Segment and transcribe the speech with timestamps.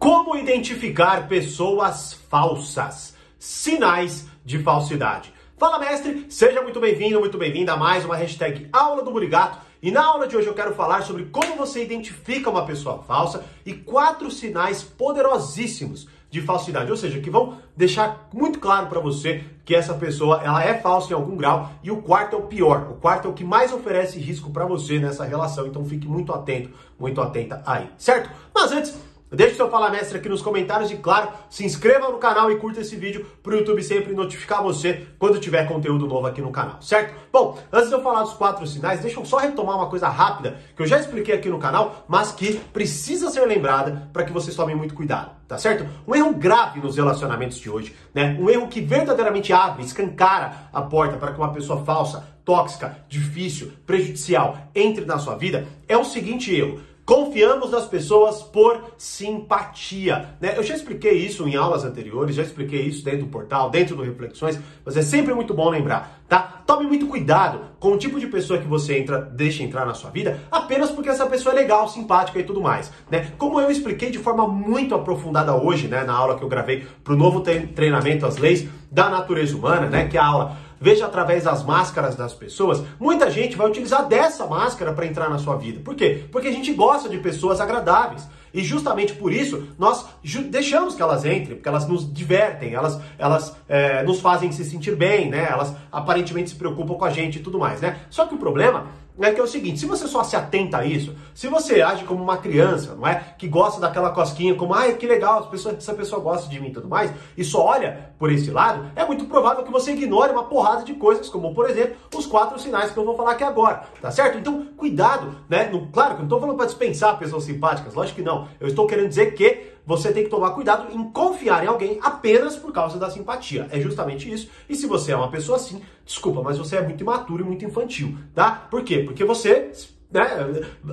[0.00, 3.14] Como identificar pessoas falsas?
[3.38, 5.30] Sinais de falsidade.
[5.58, 6.24] Fala, mestre!
[6.30, 9.58] Seja muito bem-vindo, muito bem-vinda a mais uma hashtag Aula do Burigato.
[9.82, 13.44] E na aula de hoje eu quero falar sobre como você identifica uma pessoa falsa
[13.66, 19.44] e quatro sinais poderosíssimos de falsidade, ou seja, que vão deixar muito claro para você
[19.66, 22.88] que essa pessoa ela é falsa em algum grau e o quarto é o pior.
[22.90, 26.32] O quarto é o que mais oferece risco para você nessa relação, então fique muito
[26.32, 28.30] atento, muito atenta aí, certo?
[28.54, 32.50] Mas antes Deixe seu Fala Mestre aqui nos comentários e, claro, se inscreva no canal
[32.50, 36.42] e curta esse vídeo para o YouTube sempre notificar você quando tiver conteúdo novo aqui
[36.42, 37.14] no canal, certo?
[37.32, 40.58] Bom, antes de eu falar dos quatro sinais, deixa eu só retomar uma coisa rápida
[40.74, 44.56] que eu já expliquei aqui no canal, mas que precisa ser lembrada para que vocês
[44.56, 45.86] tomem muito cuidado, tá certo?
[46.08, 48.36] Um erro grave nos relacionamentos de hoje, né?
[48.40, 53.70] Um erro que verdadeiramente abre, escancara a porta para que uma pessoa falsa, tóxica, difícil,
[53.86, 60.36] prejudicial entre na sua vida é o seguinte erro Confiamos nas pessoas por simpatia.
[60.40, 60.54] Né?
[60.56, 64.04] Eu já expliquei isso em aulas anteriores, já expliquei isso dentro do portal, dentro do
[64.04, 66.62] Reflexões, mas é sempre muito bom lembrar, tá?
[66.64, 70.08] Tome muito cuidado com o tipo de pessoa que você entra, deixa entrar na sua
[70.10, 72.92] vida, apenas porque essa pessoa é legal, simpática e tudo mais.
[73.10, 73.32] Né?
[73.36, 77.12] Como eu expliquei de forma muito aprofundada hoje, né, na aula que eu gravei para
[77.12, 81.44] o novo treinamento As Leis da Natureza Humana, né, que é a aula veja através
[81.44, 85.80] das máscaras das pessoas, muita gente vai utilizar dessa máscara para entrar na sua vida.
[85.84, 86.24] Por quê?
[86.32, 88.26] Porque a gente gosta de pessoas agradáveis.
[88.52, 90.06] E justamente por isso nós
[90.50, 94.96] deixamos que elas entrem, porque elas nos divertem, elas, elas é, nos fazem se sentir
[94.96, 95.48] bem, né?
[95.50, 98.00] Elas aparentemente se preocupam com a gente e tudo mais, né?
[98.10, 98.88] Só que o problema
[99.26, 102.04] é que é o seguinte, se você só se atenta a isso, se você age
[102.04, 103.34] como uma criança, não é?
[103.36, 106.72] Que gosta daquela cosquinha, como, ai, que legal, pessoa, essa pessoa gosta de mim e
[106.72, 110.44] tudo mais, e só olha por esse lado, é muito provável que você ignore uma
[110.44, 113.82] porrada de coisas, como, por exemplo, os quatro sinais que eu vou falar aqui agora,
[114.00, 114.38] tá certo?
[114.38, 115.68] Então, cuidado, né?
[115.70, 118.39] No, claro que eu não estou falando para dispensar pessoas simpáticas, lógico que não.
[118.60, 122.56] Eu estou querendo dizer que você tem que tomar cuidado em confiar em alguém apenas
[122.56, 123.66] por causa da simpatia.
[123.70, 124.48] É justamente isso.
[124.68, 127.64] E se você é uma pessoa assim, desculpa, mas você é muito imaturo e muito
[127.64, 128.68] infantil, tá?
[128.70, 129.00] Por quê?
[129.00, 129.72] Porque você
[130.10, 130.22] né,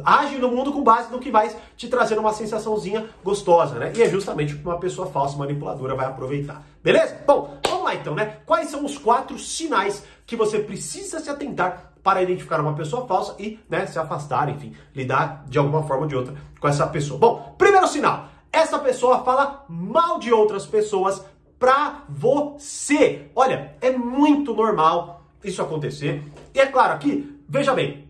[0.05, 3.91] age no mundo com base no que vai te trazer uma sensaçãozinha gostosa, né?
[3.95, 6.65] E é justamente o que uma pessoa falsa manipuladora vai aproveitar.
[6.83, 7.17] Beleza?
[7.25, 8.37] Bom, vamos lá então, né?
[8.45, 13.35] Quais são os quatro sinais que você precisa se atentar para identificar uma pessoa falsa
[13.37, 17.19] e né, se afastar, enfim, lidar de alguma forma ou de outra com essa pessoa?
[17.19, 21.21] Bom, primeiro sinal, essa pessoa fala mal de outras pessoas
[21.59, 23.29] pra você.
[23.35, 26.23] Olha, é muito normal isso acontecer.
[26.53, 28.07] E é claro, aqui, veja bem,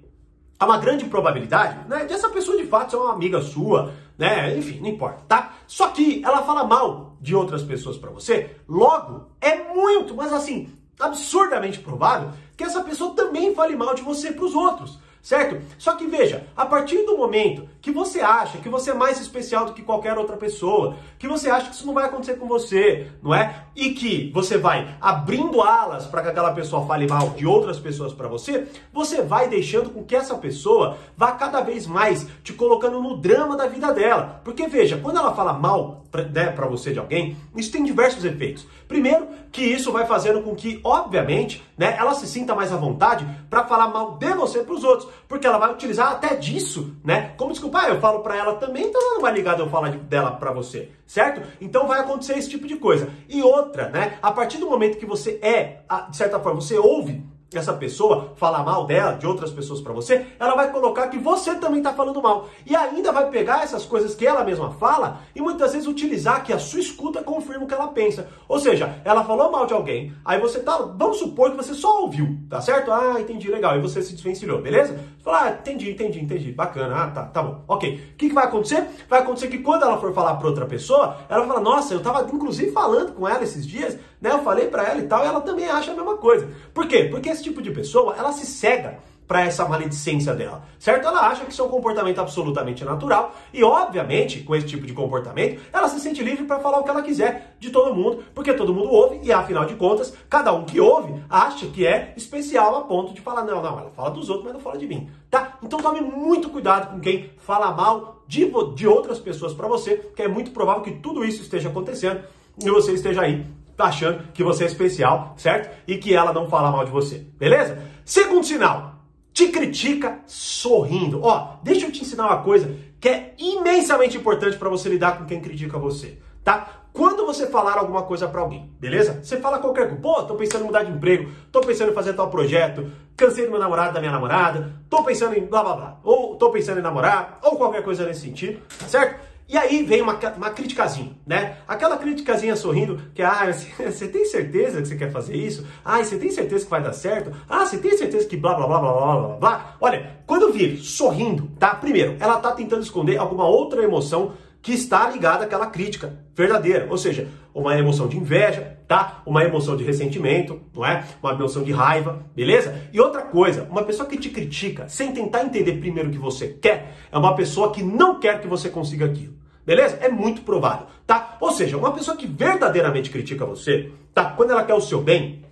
[0.60, 4.56] há uma grande probabilidade né, de essa pessoa de fato ser uma amiga sua, né?
[4.56, 5.54] Enfim, não importa, tá?
[5.66, 10.72] Só que ela fala mal de outras pessoas para você, logo é muito, mas assim,
[11.00, 15.62] absurdamente provável que essa pessoa também fale mal de você para os outros certo?
[15.78, 19.66] Só que veja, a partir do momento que você acha que você é mais especial
[19.66, 23.08] do que qualquer outra pessoa, que você acha que isso não vai acontecer com você,
[23.22, 23.66] não é?
[23.76, 28.14] E que você vai abrindo alas para que aquela pessoa fale mal de outras pessoas
[28.14, 33.02] para você, você vai deixando com que essa pessoa vá cada vez mais te colocando
[33.02, 34.40] no drama da vida dela.
[34.46, 38.68] Porque veja, quando ela fala mal para né, você de alguém, isso tem diversos efeitos.
[38.88, 43.28] Primeiro, que isso vai fazendo com que, obviamente, né, ela se sinta mais à vontade
[43.50, 47.34] para falar mal de você para os outros porque ela vai utilizar até disso, né?
[47.38, 49.70] Como desculpa, ah, eu falo para ela também, então ela não vai ligar de eu
[49.70, 51.42] falar dela para você, certo?
[51.60, 53.10] Então vai acontecer esse tipo de coisa.
[53.28, 54.18] E outra, né?
[54.22, 57.24] A partir do momento que você é, de certa forma, você ouve
[57.54, 61.56] essa pessoa falar mal dela, de outras pessoas para você, ela vai colocar que você
[61.56, 62.50] também está falando mal.
[62.66, 66.52] E ainda vai pegar essas coisas que ela mesma fala e muitas vezes utilizar que
[66.52, 68.28] a sua escuta confirma o que ela pensa.
[68.50, 72.02] Ou seja, ela falou mal de alguém, aí você tá, vamos supor que você só
[72.02, 72.92] ouviu, tá certo?
[72.92, 73.78] Ah, entendi, legal.
[73.78, 75.00] E você se desvencilhou, beleza?
[75.24, 78.12] Fala, ah, entendi, entendi, entendi, bacana, ah, tá, tá bom, ok.
[78.14, 78.88] O que, que vai acontecer?
[79.10, 82.02] Vai acontecer que quando ela for falar para outra pessoa, ela vai falar, nossa, eu
[82.02, 84.32] tava inclusive falando com ela esses dias, né?
[84.32, 86.50] Eu falei para ela e tal, e ela também acha a mesma coisa.
[86.74, 87.06] Por quê?
[87.06, 91.06] Porque esse tipo de pessoa, ela se cega para essa maledicência dela, certo?
[91.06, 94.94] Ela acha que isso é um comportamento absolutamente natural e, obviamente, com esse tipo de
[94.94, 98.54] comportamento, ela se sente livre para falar o que ela quiser de todo mundo, porque
[98.54, 102.78] todo mundo ouve e, afinal de contas, cada um que ouve acha que é especial
[102.78, 105.10] a ponto de falar, não, não, ela fala dos outros, mas não fala de mim,
[105.30, 105.58] tá?
[105.62, 110.22] Então tome muito cuidado com quem fala mal de, de outras pessoas para você, que
[110.22, 112.22] é muito provável que tudo isso esteja acontecendo
[112.64, 113.46] e você esteja aí
[113.78, 115.76] achando que você é especial, certo?
[115.88, 117.82] E que ela não fala mal de você, beleza?
[118.04, 118.96] Segundo sinal,
[119.34, 121.22] te critica sorrindo.
[121.22, 125.26] Ó, deixa eu te ensinar uma coisa que é imensamente importante para você lidar com
[125.26, 126.78] quem critica você, tá?
[126.92, 129.20] Quando você falar alguma coisa para alguém, beleza?
[129.22, 130.02] Você fala qualquer coisa.
[130.02, 133.52] Pô, tô pensando em mudar de emprego, tô pensando em fazer tal projeto, cansei do
[133.52, 136.82] meu namorado, da minha namorada, tô pensando em blá blá blá, ou tô pensando em
[136.82, 139.20] namorar, ou qualquer coisa nesse sentido, certo?
[139.50, 141.58] E aí vem uma, uma criticazinha, né?
[141.66, 143.48] Aquela criticazinha sorrindo, que, ah,
[143.80, 145.66] você tem certeza que você quer fazer isso?
[145.86, 147.32] Ah, você tem certeza que vai dar certo?
[147.48, 149.76] Ah, você tem certeza que blá, blá, blá, blá, blá, blá, blá?
[149.80, 151.74] Olha, quando vir sorrindo, tá?
[151.76, 156.98] Primeiro, ela tá tentando esconder alguma outra emoção que está ligada àquela crítica verdadeira, ou
[156.98, 159.22] seja, uma emoção de inveja, tá?
[159.26, 161.06] Uma emoção de ressentimento, não é?
[161.22, 162.84] Uma emoção de raiva, beleza?
[162.94, 166.48] E outra coisa, uma pessoa que te critica sem tentar entender primeiro o que você
[166.48, 169.34] quer, é uma pessoa que não quer que você consiga aquilo.
[169.66, 169.98] Beleza?
[170.02, 171.38] É muito provável, tá?
[171.42, 174.26] Ou seja, uma pessoa que verdadeiramente critica você, tá?
[174.26, 175.44] Quando ela quer o seu bem,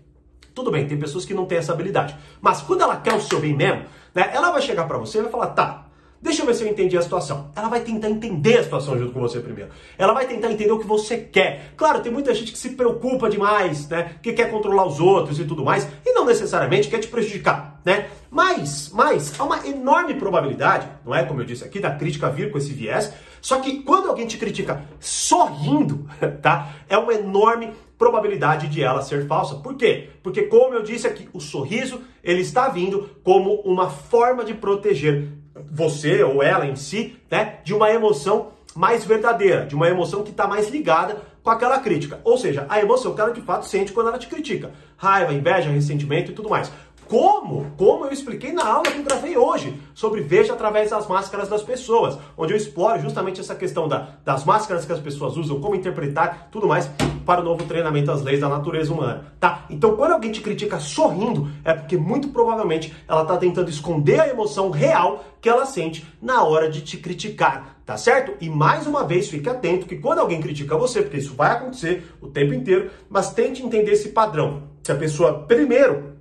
[0.53, 2.15] tudo bem, tem pessoas que não têm essa habilidade.
[2.39, 3.83] Mas quando ela quer o seu bem mesmo,
[4.13, 4.31] né?
[4.33, 5.84] Ela vai chegar para você e vai falar, tá,
[6.21, 7.51] Deixa eu ver se eu entendi a situação.
[7.55, 9.69] Ela vai tentar entender a situação junto com você primeiro.
[9.97, 11.73] Ela vai tentar entender o que você quer.
[11.77, 14.15] Claro, tem muita gente que se preocupa demais, né?
[14.21, 18.07] Que quer controlar os outros e tudo mais, e não necessariamente quer te prejudicar, né?
[18.31, 22.51] Mas, mas há uma enorme probabilidade, não é como eu disse aqui, da crítica vir
[22.51, 23.13] com esse viés.
[23.41, 26.09] Só que quando alguém te critica sorrindo,
[26.41, 26.73] tá?
[26.89, 29.55] É uma enorme probabilidade de ela ser falsa.
[29.55, 30.09] Por quê?
[30.23, 35.29] Porque como eu disse aqui, o sorriso ele está vindo como uma forma de proteger
[35.71, 40.31] você ou ela em si, né, de uma emoção mais verdadeira, de uma emoção que
[40.31, 42.19] está mais ligada com aquela crítica.
[42.23, 44.71] Ou seja, a emoção que ela de fato sente quando ela te critica.
[44.97, 46.71] Raiva, inveja, ressentimento e tudo mais.
[47.07, 47.71] Como?
[47.77, 51.61] Como eu expliquei na aula que eu gravei hoje sobre Veja através das máscaras das
[51.61, 55.75] pessoas, onde eu exploro justamente essa questão da, das máscaras que as pessoas usam, como
[55.75, 56.89] interpretar, tudo mais,
[57.25, 59.65] para o novo treinamento às leis da natureza humana, tá?
[59.69, 64.27] Então, quando alguém te critica sorrindo, é porque muito provavelmente ela está tentando esconder a
[64.27, 68.33] emoção real que ela sente na hora de te criticar, tá certo?
[68.41, 72.15] E mais uma vez, fique atento que quando alguém critica você, porque isso vai acontecer
[72.21, 74.63] o tempo inteiro, mas tente entender esse padrão.
[74.83, 76.14] Se a pessoa primeiro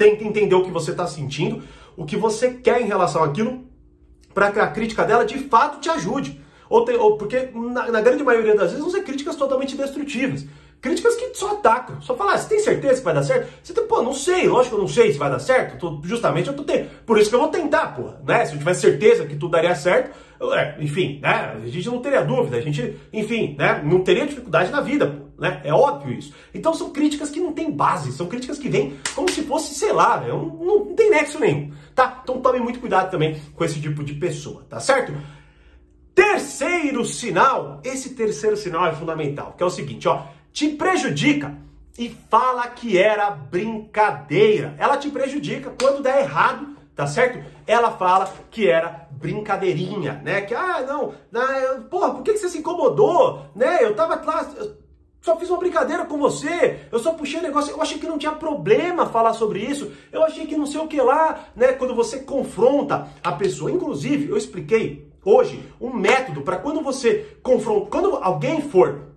[0.00, 1.62] Tenta entender o que você está sentindo,
[1.94, 3.66] o que você quer em relação àquilo,
[4.32, 6.40] para que a crítica dela de fato te ajude.
[6.70, 10.46] Ou, ou porque, na, na, grande maioria das vezes, vão ser críticas totalmente destrutivas.
[10.80, 12.00] Críticas que só atacam.
[12.00, 13.52] Só falar, ah, você tem certeza que vai dar certo?
[13.62, 15.78] Você tem, pô, não sei, lógico que eu não sei se vai dar certo.
[15.78, 16.88] Tô, justamente eu tô tendo.
[17.04, 18.10] Por isso que eu vou tentar, pô.
[18.26, 18.46] Né?
[18.46, 21.58] Se eu tivesse certeza que tudo daria certo, eu, é, enfim, né?
[21.62, 23.82] A gente não teria dúvida, a gente, enfim, né?
[23.84, 25.62] Não teria dificuldade na vida, né?
[25.64, 26.34] É óbvio isso.
[26.52, 29.92] Então são críticas que não têm base, são críticas que vêm como se fosse, sei
[29.92, 30.28] lá, né?
[30.28, 32.20] não, não, tem nexo nenhum, tá?
[32.22, 35.14] Então tome muito cuidado também com esse tipo de pessoa, tá certo?
[36.14, 41.56] Terceiro sinal, esse terceiro sinal é fundamental, que é o seguinte, ó, te prejudica
[41.98, 44.74] e fala que era brincadeira.
[44.78, 47.42] Ela te prejudica quando der errado, tá certo?
[47.66, 50.42] Ela fala que era brincadeirinha, né?
[50.42, 53.82] Que, ah, não, não porra, por que você se incomodou, né?
[53.82, 54.46] Eu tava lá,
[55.20, 58.16] só fiz uma brincadeira com você, eu só puxei o negócio, eu achei que não
[58.16, 61.72] tinha problema falar sobre isso, eu achei que não sei o que lá, né?
[61.72, 63.70] Quando você confronta a pessoa.
[63.70, 69.10] Inclusive, eu expliquei hoje um método para quando você confronta, quando alguém for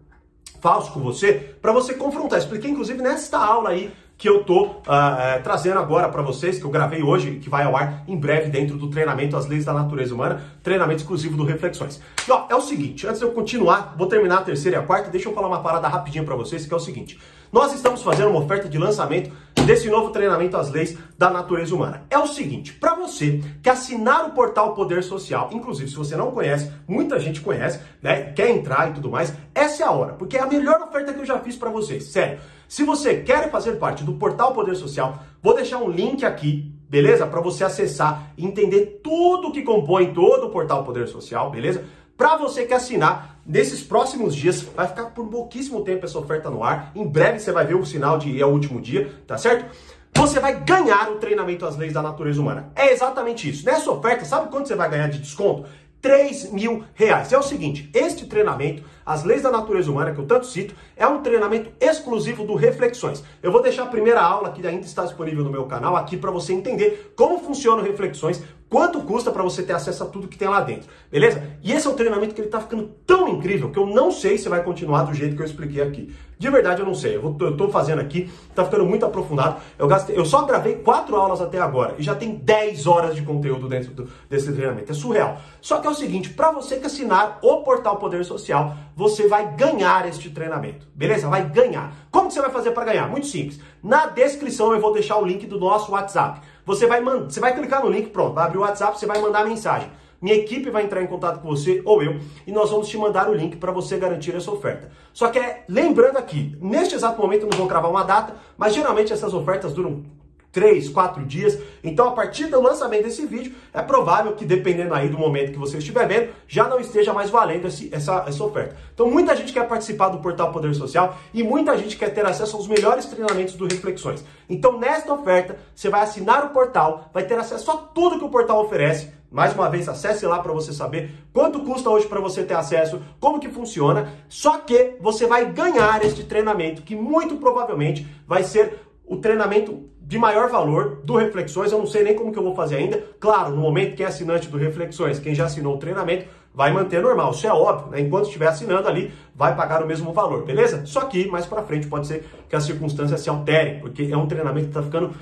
[0.59, 2.39] falso com você, para você confrontar.
[2.39, 6.65] Expliquei inclusive nesta aula aí que eu tô uh, uh, trazendo agora para vocês, que
[6.65, 9.73] eu gravei hoje, que vai ao ar em breve dentro do treinamento As Leis da
[9.73, 11.99] Natureza Humana, treinamento exclusivo do Reflexões.
[12.27, 14.83] E ó, é o seguinte, antes de eu continuar, vou terminar a terceira e a
[14.83, 17.19] quarta, deixa eu falar uma parada rapidinho para vocês, que é o seguinte.
[17.51, 19.31] Nós estamos fazendo uma oferta de lançamento
[19.65, 22.03] desse novo treinamento às leis da natureza humana.
[22.09, 26.31] É o seguinte, para você que assinar o portal Poder Social, inclusive se você não
[26.31, 30.37] conhece, muita gente conhece, né, quer entrar e tudo mais, essa é a hora, porque
[30.37, 32.39] é a melhor oferta que eu já fiz para vocês, sério.
[32.73, 37.27] Se você quer fazer parte do portal Poder Social, vou deixar um link aqui, beleza?
[37.27, 41.85] Para você acessar e entender tudo que compõe todo o portal Poder Social, beleza?
[42.17, 46.63] Para você que assinar, nesses próximos dias, vai ficar por pouquíssimo tempo essa oferta no
[46.63, 46.91] ar.
[46.95, 49.69] Em breve você vai ver o sinal de é o último dia, tá certo?
[50.15, 52.71] Você vai ganhar o treinamento às leis da natureza humana.
[52.75, 53.63] É exatamente isso.
[53.63, 55.69] Nessa oferta, sabe quanto você vai ganhar de desconto?
[56.03, 57.31] 3 mil reais.
[57.31, 61.07] É o seguinte, este treinamento, As Leis da Natureza Humana, que eu tanto cito, é
[61.07, 63.23] um treinamento exclusivo do Reflexões.
[63.41, 66.29] Eu vou deixar a primeira aula, que ainda está disponível no meu canal, aqui para
[66.29, 70.35] você entender como funciona o Reflexões, quanto custa para você ter acesso a tudo que
[70.35, 71.43] tem lá dentro, beleza?
[71.61, 74.35] E esse é um treinamento que ele está ficando tão incrível que eu não sei
[74.35, 76.11] se vai continuar do jeito que eu expliquei aqui.
[76.39, 79.57] De verdade eu não sei, eu, estou fazendo aqui, está ficando muito aprofundado.
[79.77, 83.21] Eu, gastei, eu só gravei quatro aulas até agora e já tem 10 horas de
[83.21, 85.39] conteúdo dentro do, desse treinamento, é surreal.
[85.61, 89.55] Só que é o seguinte, para você que assinar o Portal Poder Social, você vai
[89.55, 91.29] ganhar este treinamento, beleza?
[91.29, 91.93] Vai ganhar.
[92.09, 93.07] Como que você vai fazer para ganhar?
[93.07, 93.59] Muito simples.
[93.83, 96.41] Na descrição eu vou deixar o link do nosso WhatsApp.
[96.65, 99.41] Você vai, você vai clicar no link, pronto, vai abrir o WhatsApp, você vai mandar
[99.41, 99.89] a mensagem.
[100.21, 102.17] Minha equipe vai entrar em contato com você ou eu
[102.47, 104.89] e nós vamos te mandar o link para você garantir essa oferta.
[105.11, 108.73] Só que é, lembrando aqui, neste exato momento eu não vou cravar uma data, mas
[108.73, 110.05] geralmente essas ofertas duram
[110.53, 111.59] três, quatro dias.
[111.83, 115.57] Então, a partir do lançamento desse vídeo, é provável que, dependendo aí do momento que
[115.57, 118.77] você estiver vendo, já não esteja mais valendo esse, essa, essa oferta.
[118.93, 122.55] Então, muita gente quer participar do portal Poder Social e muita gente quer ter acesso
[122.55, 124.23] aos melhores treinamentos do Reflexões.
[124.47, 128.29] Então, nesta oferta, você vai assinar o portal, vai ter acesso a tudo que o
[128.29, 129.09] portal oferece.
[129.31, 133.01] Mais uma vez, acesse lá para você saber quanto custa hoje para você ter acesso,
[133.19, 134.13] como que funciona.
[134.29, 140.19] Só que você vai ganhar este treinamento, que muito provavelmente vai ser o treinamento de
[140.19, 141.71] maior valor do Reflexões.
[141.71, 143.03] Eu não sei nem como que eu vou fazer ainda.
[143.19, 147.01] Claro, no momento que é assinante do Reflexões, quem já assinou o treinamento, vai manter
[147.01, 147.31] normal.
[147.31, 147.99] Isso é óbvio, né?
[147.99, 150.85] Enquanto estiver assinando ali, vai pagar o mesmo valor, beleza?
[150.85, 154.27] Só que mais para frente pode ser que as circunstâncias se alterem, porque é um
[154.27, 155.15] treinamento que está ficando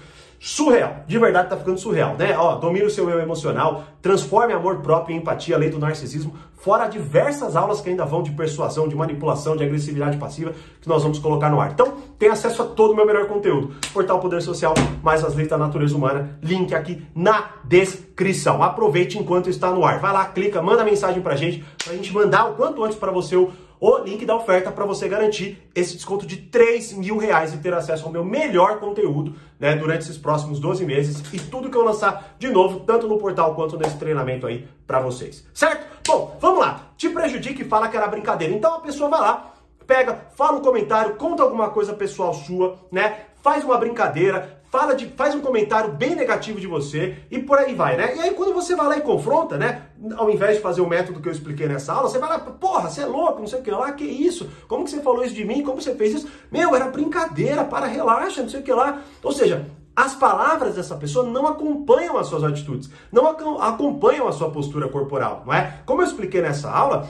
[0.43, 1.03] surreal.
[1.07, 2.35] De verdade tá ficando surreal, né?
[2.35, 6.87] Ó, domine o seu eu emocional, transforme amor próprio em empatia, lei do narcisismo, fora
[6.87, 11.19] diversas aulas que ainda vão de persuasão, de manipulação, de agressividade passiva que nós vamos
[11.19, 11.71] colocar no ar.
[11.71, 13.75] Então, tem acesso a todo o meu melhor conteúdo.
[13.93, 18.63] Portal Poder Social, mais as leis da natureza humana, link aqui na descrição.
[18.63, 19.99] Aproveite enquanto está no ar.
[19.99, 23.35] Vai lá, clica, manda mensagem pra gente, pra gente mandar o quanto antes para você
[23.35, 27.57] o o link da oferta para você garantir esse desconto de 3 mil reais e
[27.57, 31.75] ter acesso ao meu melhor conteúdo né, durante esses próximos 12 meses e tudo que
[31.75, 35.47] eu lançar de novo, tanto no portal quanto nesse treinamento aí para vocês.
[35.51, 35.83] Certo?
[36.07, 36.91] Bom, vamos lá.
[36.95, 38.53] Te prejudique e fala que era brincadeira.
[38.53, 39.51] Então a pessoa vai lá,
[39.87, 43.21] pega, fala um comentário, conta alguma coisa pessoal sua, né?
[43.41, 47.75] Faz uma brincadeira, fala de, faz um comentário bem negativo de você e por aí
[47.75, 48.15] vai, né?
[48.15, 49.87] E aí quando você vai lá e confronta, né?
[50.15, 52.89] Ao invés de fazer o método que eu expliquei nessa aula, você vai lá, porra,
[52.89, 54.49] você é louco, não sei o que lá, que isso?
[54.69, 55.61] Como que você falou isso de mim?
[55.61, 56.29] Como você fez isso?
[56.49, 59.01] Meu, era brincadeira, para, relaxa, não sei o que lá.
[59.21, 64.49] Ou seja, as palavras dessa pessoa não acompanham as suas atitudes, não acompanham a sua
[64.51, 65.81] postura corporal, não é?
[65.85, 67.09] Como eu expliquei nessa aula,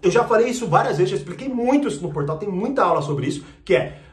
[0.00, 3.02] eu já falei isso várias vezes, já expliquei muito isso no portal, tem muita aula
[3.02, 4.05] sobre isso, que é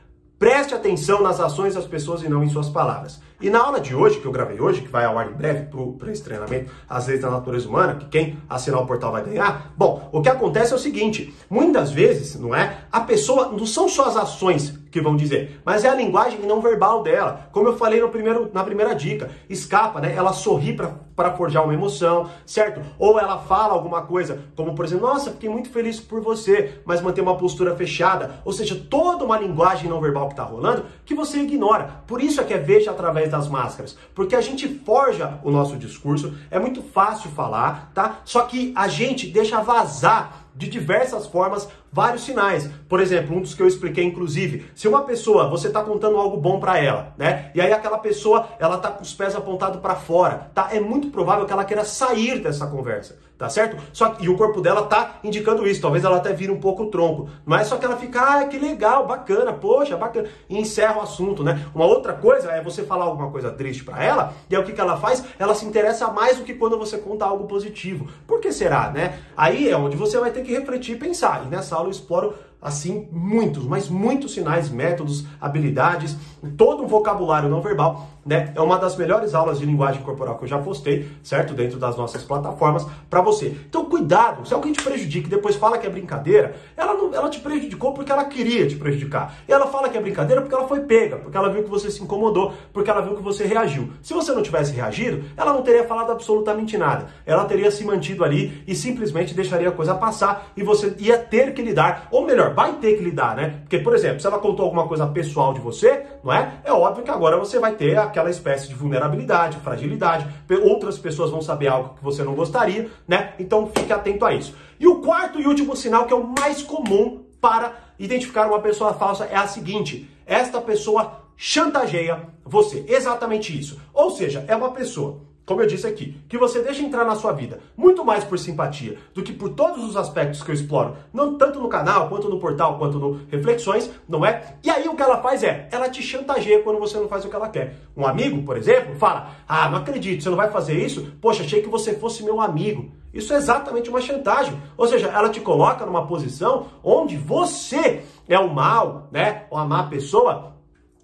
[0.44, 3.22] Preste atenção nas ações das pessoas e não em suas palavras.
[3.40, 5.70] E na aula de hoje, que eu gravei hoje, que vai ao ar em breve
[5.98, 9.72] para esse treinamento, As Leis da Natureza Humana, que quem assinar o portal vai ganhar,
[9.78, 12.80] bom, o que acontece é o seguinte, muitas vezes, não é?
[12.92, 16.62] A pessoa, não são só as ações que vão dizer, mas é a linguagem não
[16.62, 17.48] verbal dela.
[17.54, 20.14] Como eu falei no primeiro, na primeira dica, escapa, né?
[20.14, 20.92] Ela sorri para
[21.36, 22.82] forjar uma emoção, certo?
[22.98, 27.02] Ou ela fala alguma coisa, como por exemplo, nossa, fiquei muito feliz por você, mas
[27.02, 28.42] mantém uma postura fechada.
[28.46, 32.04] Ou seja, toda uma linguagem não verbal que está rolando que você ignora.
[32.08, 35.78] Por isso é que é veja através das máscaras, porque a gente forja o nosso
[35.78, 38.22] discurso, é muito fácil falar, tá?
[38.26, 42.70] Só que a gente deixa vazar de diversas formas vários sinais.
[42.88, 46.38] Por exemplo, um dos que eu expliquei, inclusive, se uma pessoa, você está contando algo
[46.38, 47.52] bom para ela, né?
[47.54, 50.70] E aí aquela pessoa, ela tá com os pés apontados para fora, tá?
[50.72, 53.82] É muito provável que ela queira sair dessa conversa, tá certo?
[53.92, 55.82] Só e o corpo dela tá indicando isso.
[55.82, 57.30] Talvez ela até vire um pouco o tronco.
[57.46, 61.02] Não é só que ela fica, ah, que legal, bacana, poxa, bacana, e encerra o
[61.02, 61.66] assunto, né?
[61.74, 64.74] Uma outra coisa é você falar alguma coisa triste para ela, e aí o que,
[64.74, 65.24] que ela faz?
[65.38, 68.08] Ela se interessa mais do que quando você conta algo positivo.
[68.28, 69.20] Por que será, né?
[69.36, 71.44] Aí é onde você vai ter que refletir e pensar.
[71.46, 72.34] E nessa aula eu exploro
[72.64, 76.16] assim muitos, mas muitos sinais, métodos, habilidades,
[76.58, 78.54] todo um vocabulário não verbal, né?
[78.56, 81.54] É uma das melhores aulas de linguagem corporal que eu já postei, certo?
[81.54, 83.56] Dentro das nossas plataformas para você.
[83.68, 87.30] Então cuidado, se alguém te prejudica e depois fala que é brincadeira, ela não, ela
[87.30, 89.36] te prejudicou porque ela queria te prejudicar.
[89.48, 91.92] E ela fala que é brincadeira porque ela foi pega, porque ela viu que você
[91.92, 93.92] se incomodou, porque ela viu que você reagiu.
[94.02, 97.08] Se você não tivesse reagido, ela não teria falado absolutamente nada.
[97.26, 101.54] Ela teria se mantido ali e simplesmente deixaria a coisa passar e você ia ter
[101.54, 103.60] que lidar, ou melhor, vai ter que lidar, né?
[103.62, 106.54] Porque, por exemplo, se ela contou alguma coisa pessoal de você, não é?
[106.64, 110.28] É óbvio que agora você vai ter aquela espécie de vulnerabilidade, fragilidade.
[110.64, 113.34] Outras pessoas vão saber algo que você não gostaria, né?
[113.40, 114.56] Então fique atento a isso.
[114.80, 118.94] E o quarto e último sinal, que é o mais comum para identificar uma pessoa
[118.94, 122.86] falsa, é a seguinte: esta pessoa chantageia você.
[122.88, 123.80] Exatamente isso.
[123.94, 127.34] Ou seja, é uma pessoa como eu disse aqui, que você deixa entrar na sua
[127.34, 131.38] vida muito mais por simpatia do que por todos os aspectos que eu exploro, não
[131.38, 134.56] tanto no canal, quanto no portal, quanto no Reflexões, não é?
[134.64, 137.30] E aí o que ela faz é, ela te chantageia quando você não faz o
[137.30, 137.76] que ela quer.
[137.96, 141.14] Um amigo, por exemplo, fala: Ah, não acredito, você não vai fazer isso?
[141.22, 142.92] Poxa, achei que você fosse meu amigo.
[143.14, 144.60] Isso é exatamente uma chantagem.
[144.76, 149.46] Ou seja, ela te coloca numa posição onde você é o mal, né?
[149.52, 150.53] Ou a má pessoa,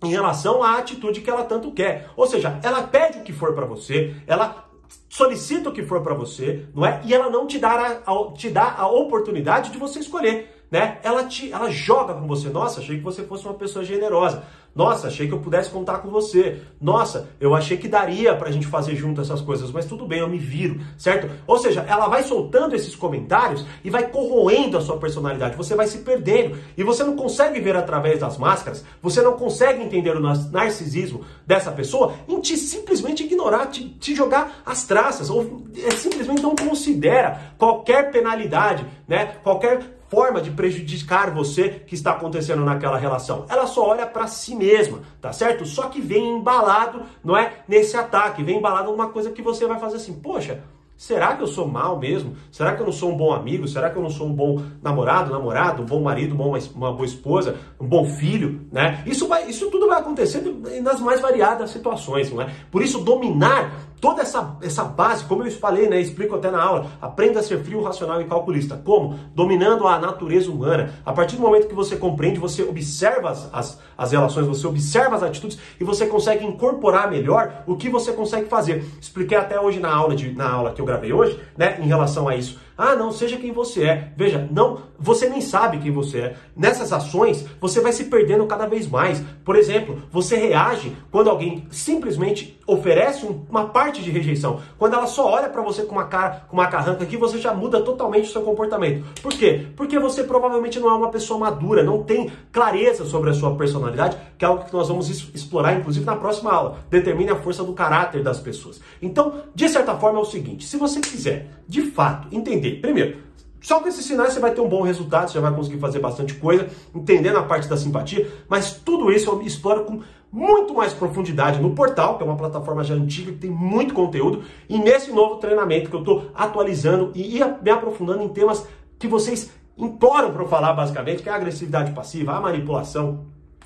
[0.04, 2.10] em relação à atitude que ela tanto quer.
[2.16, 4.70] Ou seja, ela pede o que for para você, ela
[5.08, 7.02] solicita o que for para você, não é?
[7.04, 11.00] E ela não te dá a, te dá a oportunidade de você escolher, né?
[11.04, 12.50] Ela te ela joga com você.
[12.50, 14.44] Nossa, achei que você fosse uma pessoa generosa.
[14.76, 16.62] Nossa, achei que eu pudesse contar com você.
[16.80, 20.30] Nossa, eu achei que daria pra gente fazer junto essas coisas, mas tudo bem, eu
[20.30, 21.30] me viro, certo?
[21.46, 25.58] Ou seja, ela vai soltando esses comentários e vai corroendo a sua personalidade.
[25.58, 29.84] Você vai se perdendo e você não consegue ver através das máscaras, você não consegue
[29.84, 30.22] entender o
[30.52, 36.42] narcisismo dessa pessoa em te simplesmente ignorar, te, te jogar as traças, ou é, simplesmente
[36.42, 39.38] não considera qualquer penalidade, né?
[39.44, 43.46] Qualquer forma de prejudicar você que está acontecendo naquela relação.
[43.48, 45.66] Ela só olha para si mesma, tá certo?
[45.66, 47.54] Só que vem embalado, não é?
[47.68, 50.64] Nesse ataque, vem embalado numa coisa que você vai fazer assim, poxa,
[51.00, 52.36] Será que eu sou mal mesmo?
[52.52, 53.66] Será que eu não sou um bom amigo?
[53.70, 57.56] Será que eu não sou um bom namorado, namorado, um bom marido, uma boa esposa,
[57.80, 59.02] um bom filho, né?
[59.06, 60.42] Isso vai, isso tudo vai acontecer
[60.84, 62.54] nas mais variadas situações, não é?
[62.70, 66.88] Por isso dominar toda essa, essa base, como eu falei, né, explico até na aula,
[67.02, 68.80] aprenda a ser frio, racional e calculista.
[68.84, 69.20] Como?
[69.36, 70.94] Dominando a natureza humana.
[71.06, 75.16] A partir do momento que você compreende, você observa as, as, as relações, você observa
[75.16, 78.86] as atitudes e você consegue incorporar melhor o que você consegue fazer.
[79.00, 82.28] Expliquei até hoje na aula, de, na aula que eu gravei hoje, né, em relação
[82.28, 82.60] a isso.
[82.78, 84.14] Ah, não, seja quem você é.
[84.16, 86.36] Veja, não, você nem sabe quem você é.
[86.56, 89.24] Nessas ações, você vai se perdendo cada vez mais.
[89.44, 94.60] Por exemplo, você reage quando alguém simplesmente oferece uma parte de rejeição.
[94.78, 97.54] Quando ela só olha para você com uma cara, com uma carranca aqui, você já
[97.54, 99.06] muda totalmente o seu comportamento.
[99.22, 99.68] Por quê?
[99.76, 104.18] Porque você provavelmente não é uma pessoa madura, não tem clareza sobre a sua personalidade,
[104.38, 106.80] que é algo que nós vamos explorar inclusive na próxima aula.
[106.90, 108.80] Determine a força do caráter das pessoas.
[109.02, 113.18] Então, de certa forma é o seguinte, se você quiser, de fato, entender Primeiro,
[113.62, 116.00] só com esses sinais você vai ter um bom resultado, você já vai conseguir fazer
[116.00, 120.02] bastante coisa, entendendo a parte da simpatia, mas tudo isso eu exploro com
[120.32, 124.44] muito mais profundidade no portal, que é uma plataforma já antiga, que tem muito conteúdo,
[124.68, 128.66] e nesse novo treinamento que eu estou atualizando e me aprofundando em temas
[128.98, 133.26] que vocês imploram para eu falar, basicamente, que é a agressividade passiva, a manipulação,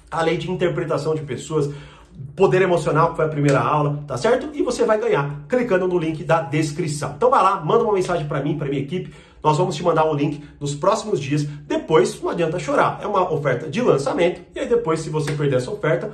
[0.10, 1.70] a lei de interpretação de pessoas,
[2.36, 4.50] Poder Emocional, que foi a primeira aula, tá certo?
[4.54, 7.14] E você vai ganhar clicando no link da descrição.
[7.16, 9.14] Então vai lá, manda uma mensagem para mim, para minha equipe.
[9.44, 11.44] Nós vamos te mandar o link nos próximos dias.
[11.44, 13.00] Depois, não adianta chorar.
[13.04, 14.42] É uma oferta de lançamento.
[14.56, 16.12] E aí depois, se você perder essa oferta,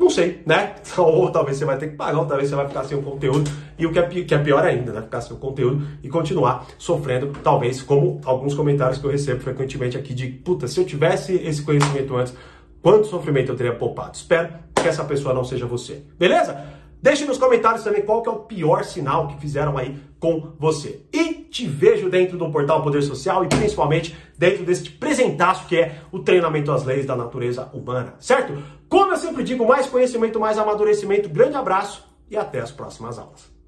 [0.00, 0.76] não sei, né?
[0.96, 3.50] Ou talvez você vai ter que pagar, ou talvez você vai ficar sem o conteúdo.
[3.78, 5.02] E o que é, que é pior ainda, né?
[5.02, 9.98] Ficar sem o conteúdo e continuar sofrendo, talvez, como alguns comentários que eu recebo frequentemente
[9.98, 12.34] aqui de, puta, se eu tivesse esse conhecimento antes,
[12.82, 14.16] quanto sofrimento eu teria poupado.
[14.16, 16.02] Espero que essa pessoa não seja você.
[16.18, 16.80] Beleza?
[17.02, 21.02] Deixe nos comentários também qual que é o pior sinal que fizeram aí com você.
[21.12, 26.00] E te vejo dentro do portal Poder Social e principalmente dentro deste presentaço que é
[26.12, 28.62] o treinamento às leis da natureza humana, certo?
[28.88, 31.28] Como eu sempre digo, mais conhecimento, mais amadurecimento.
[31.28, 33.59] Grande abraço e até as próximas aulas.